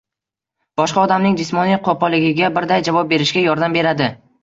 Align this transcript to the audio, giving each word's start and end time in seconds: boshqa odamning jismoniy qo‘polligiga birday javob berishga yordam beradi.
boshqa 0.81 1.01
odamning 1.09 1.37
jismoniy 1.43 1.79
qo‘polligiga 1.89 2.53
birday 2.59 2.85
javob 2.91 3.15
berishga 3.15 3.49
yordam 3.49 3.81
beradi. 3.83 4.15